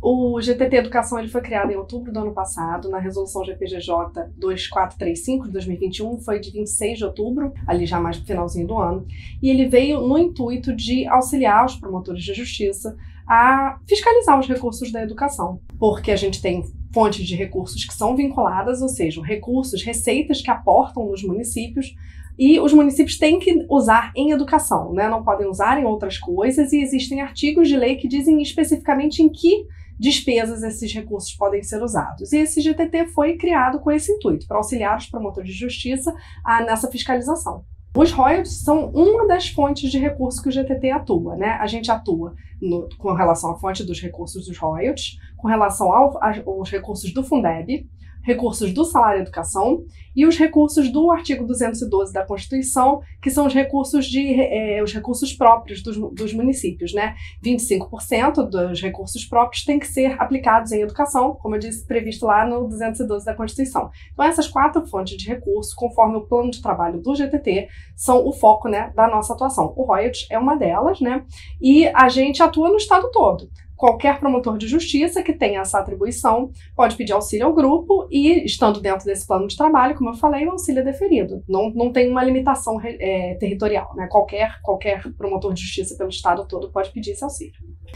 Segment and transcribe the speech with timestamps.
[0.00, 5.46] O GTT Educação ele foi criado em outubro do ano passado, na resolução GPGJ 2435
[5.46, 9.06] de 2021, foi de 26 de outubro, ali já mais no finalzinho do ano,
[9.42, 14.90] e ele veio no intuito de auxiliar os promotores de justiça a fiscalizar os recursos
[14.90, 19.82] da educação, porque a gente tem fontes de recursos que são vinculadas, ou seja, recursos,
[19.82, 21.94] receitas que aportam nos municípios
[22.38, 25.08] e os municípios têm que usar em educação, né?
[25.08, 29.28] não podem usar em outras coisas, e existem artigos de lei que dizem especificamente em
[29.28, 29.66] que
[29.98, 32.32] despesas esses recursos podem ser usados.
[32.32, 36.14] E esse GTT foi criado com esse intuito, para auxiliar os promotores de justiça
[36.44, 37.64] a, nessa fiscalização.
[37.96, 41.50] Os royalties são uma das fontes de recurso que o GTT atua, né?
[41.60, 46.20] A gente atua no, com relação à fonte dos recursos dos royalties, com relação ao,
[46.20, 47.88] aos recursos do Fundeb,
[48.24, 49.84] recursos do salário educação
[50.16, 54.92] e os recursos do artigo 212 da Constituição, que são os recursos de é, os
[54.92, 57.14] recursos próprios dos, dos municípios, né?
[57.44, 62.46] 25% dos recursos próprios têm que ser aplicados em educação, como eu disse, previsto lá
[62.46, 63.90] no 212 da Constituição.
[64.12, 68.32] Então essas quatro fontes de recurso, conforme o plano de trabalho do GTT, são o
[68.32, 69.72] foco, né, da nossa atuação.
[69.76, 71.24] O royalties é uma delas, né?
[71.60, 73.48] E a gente atua no estado todo.
[73.76, 78.80] Qualquer promotor de justiça que tenha essa atribuição pode pedir auxílio ao grupo e, estando
[78.80, 81.42] dentro desse plano de trabalho, como eu falei, o auxílio é deferido.
[81.48, 83.92] Não, não tem uma limitação é, territorial.
[83.94, 84.06] Né?
[84.10, 87.54] Qualquer, qualquer promotor de justiça pelo Estado todo pode pedir esse auxílio.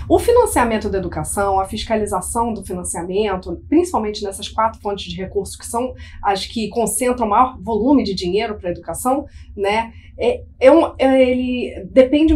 [0.08, 5.66] O financiamento da educação, a fiscalização do financiamento, principalmente nessas quatro fontes de recursos que
[5.66, 10.70] são as que concentram o maior volume de dinheiro para a educação, né, é, é
[10.70, 12.34] um, é, ele depende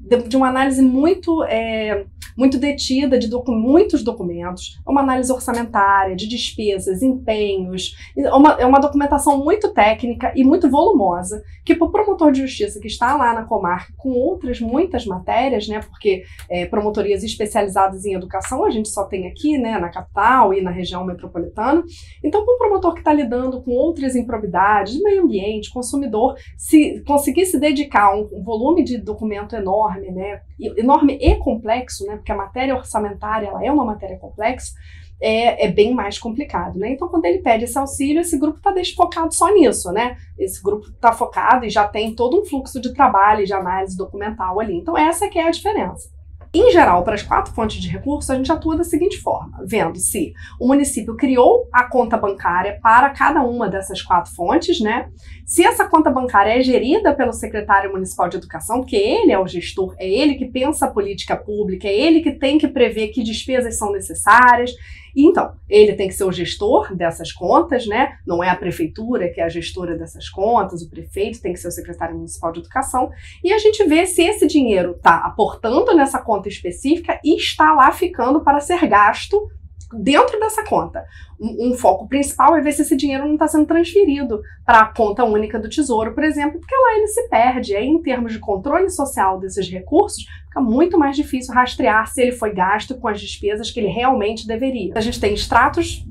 [0.00, 2.04] de, de uma análise muito é,
[2.36, 7.94] muito detida de docu muitos documentos, uma análise orçamentária, de despesas, empenhos,
[8.32, 12.80] uma, é uma documentação muito técnica e muito volumosa, que para o promotor de justiça
[12.80, 18.14] que está lá na comarca com outras muitas matérias, né, porque é, promotorias especializadas em
[18.14, 21.82] educação a gente só tem aqui, né, na capital e na região metropolitana,
[22.22, 27.46] então para um promotor que está lidando com outras improbidades, meio ambiente, consumidor, se conseguir
[27.46, 30.40] se dedicar a um, um volume de documento enorme, né,
[30.76, 34.72] enorme e complexo, né, porque a matéria orçamentária ela é uma matéria complexa,
[35.20, 36.92] é, é, bem mais complicado, né?
[36.92, 40.16] Então, quando ele pede esse auxílio, esse grupo está desfocado só nisso, né?
[40.38, 43.96] Esse grupo está focado e já tem todo um fluxo de trabalho e de análise
[43.96, 44.76] documental ali.
[44.76, 46.10] Então, essa que é a diferença.
[46.54, 49.98] Em geral, para as quatro fontes de recursos, a gente atua da seguinte forma: vendo
[49.98, 55.08] se o município criou a conta bancária para cada uma dessas quatro fontes, né?
[55.46, 59.46] Se essa conta bancária é gerida pelo secretário municipal de educação, porque ele é o
[59.46, 63.22] gestor, é ele que pensa a política pública, é ele que tem que prever que
[63.22, 64.72] despesas são necessárias.
[65.16, 68.18] Então, ele tem que ser o gestor dessas contas, né?
[68.26, 71.68] Não é a prefeitura que é a gestora dessas contas, o prefeito tem que ser
[71.68, 73.10] o secretário municipal de educação.
[73.42, 77.92] E a gente vê se esse dinheiro está aportando nessa conta específica e está lá
[77.92, 79.50] ficando para ser gasto
[79.92, 81.04] dentro dessa conta.
[81.40, 84.86] Um, um, foco principal é ver se esse dinheiro não está sendo transferido para a
[84.86, 87.74] conta única do Tesouro, por exemplo, porque lá ele se perde.
[87.74, 92.32] Aí, em termos de controle social desses recursos, fica muito mais difícil rastrear se ele
[92.32, 94.92] foi gasto com as despesas que ele realmente deveria.
[94.94, 96.04] A gente tem extratos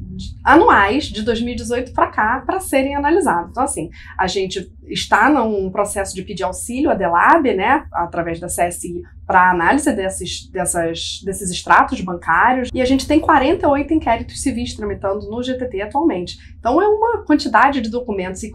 [0.44, 3.52] anuais de 2018 para cá para serem analisados.
[3.52, 8.48] Então, assim, a gente está num processo de pedir auxílio à DELAB, né, através da
[8.48, 14.76] CSI, para análise desses, dessas, desses extratos bancários, e a gente tem 48 inquéritos civis
[14.76, 16.38] tramitando no GTT atualmente.
[16.60, 18.52] Então, é uma quantidade de documentos e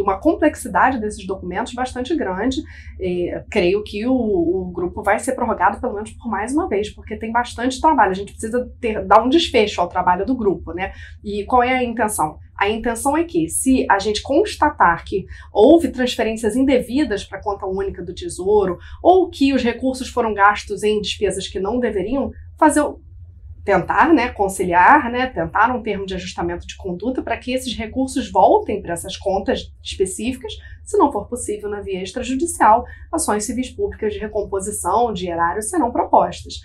[0.00, 2.62] uma complexidade desses documentos bastante grande.
[3.00, 6.90] E creio que o, o, grupo vai ser prorrogado pelo menos por mais uma vez,
[6.90, 8.12] porque tem bastante trabalho.
[8.12, 10.92] A gente precisa ter, dar um desfecho ao trabalho do grupo, né?
[11.22, 12.38] E qual é a intenção?
[12.56, 17.66] A intenção é que, se a gente constatar que houve transferências indevidas para a conta
[17.66, 22.82] única do Tesouro, ou que os recursos foram gastos em despesas que não deveriam, fazer
[23.64, 28.30] tentar, né, conciliar, né, tentar um termo de ajustamento de conduta para que esses recursos
[28.30, 30.52] voltem para essas contas específicas,
[30.84, 35.90] se não for possível na via extrajudicial, ações civis públicas de recomposição de erário serão
[35.90, 36.60] propostas.